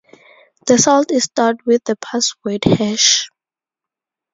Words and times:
The 0.65 0.79
salt 0.79 1.11
is 1.11 1.25
stored 1.25 1.57
with 1.63 1.83
the 1.83 1.95
password 1.95 2.63
hash. 2.65 3.29